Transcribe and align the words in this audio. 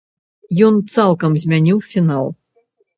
Ён 0.69 0.79
цалкам 0.97 1.31
змяніў 1.47 1.77
фінал. 1.93 2.25